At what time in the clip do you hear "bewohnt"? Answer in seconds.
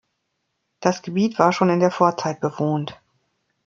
2.41-2.99